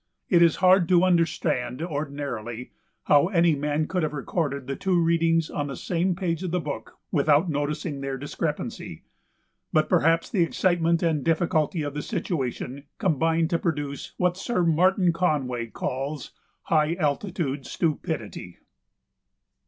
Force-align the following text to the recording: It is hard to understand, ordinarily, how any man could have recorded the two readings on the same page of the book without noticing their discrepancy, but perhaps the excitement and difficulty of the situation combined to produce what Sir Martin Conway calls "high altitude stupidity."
It 0.29 0.41
is 0.41 0.55
hard 0.65 0.89
to 0.89 1.03
understand, 1.03 1.79
ordinarily, 1.79 2.71
how 3.03 3.27
any 3.27 3.53
man 3.55 3.85
could 3.87 4.01
have 4.01 4.13
recorded 4.13 4.65
the 4.65 4.75
two 4.75 4.99
readings 4.99 5.47
on 5.51 5.67
the 5.67 5.75
same 5.75 6.15
page 6.15 6.41
of 6.41 6.49
the 6.49 6.59
book 6.59 6.97
without 7.11 7.51
noticing 7.51 8.01
their 8.01 8.17
discrepancy, 8.17 9.03
but 9.71 9.87
perhaps 9.89 10.27
the 10.27 10.41
excitement 10.41 11.03
and 11.03 11.23
difficulty 11.23 11.83
of 11.83 11.93
the 11.93 12.01
situation 12.01 12.85
combined 12.97 13.51
to 13.51 13.59
produce 13.59 14.15
what 14.17 14.37
Sir 14.37 14.63
Martin 14.63 15.13
Conway 15.13 15.67
calls 15.67 16.31
"high 16.63 16.95
altitude 16.95 17.67
stupidity." 17.67 18.57